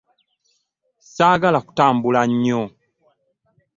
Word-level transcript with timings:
Saagala 1.13 1.59
kutambula 1.65 2.21
nnyo. 2.31 2.61